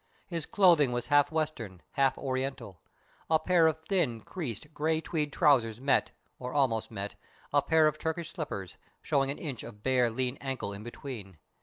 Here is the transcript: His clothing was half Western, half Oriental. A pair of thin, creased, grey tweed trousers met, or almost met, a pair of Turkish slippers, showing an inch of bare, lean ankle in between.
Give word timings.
His 0.25 0.47
clothing 0.47 0.91
was 0.91 1.05
half 1.13 1.31
Western, 1.31 1.83
half 1.91 2.17
Oriental. 2.17 2.81
A 3.29 3.37
pair 3.37 3.67
of 3.67 3.77
thin, 3.87 4.21
creased, 4.21 4.73
grey 4.73 4.99
tweed 4.99 5.31
trousers 5.31 5.79
met, 5.79 6.09
or 6.39 6.51
almost 6.53 6.89
met, 6.89 7.13
a 7.53 7.61
pair 7.61 7.85
of 7.85 7.99
Turkish 7.99 8.31
slippers, 8.31 8.77
showing 9.03 9.29
an 9.29 9.37
inch 9.37 9.61
of 9.61 9.83
bare, 9.83 10.09
lean 10.09 10.37
ankle 10.37 10.73
in 10.73 10.81
between. 10.81 11.37